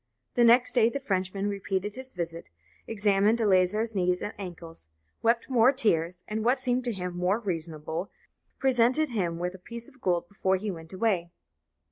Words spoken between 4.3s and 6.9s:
ankles, wept more tears, and, what seemed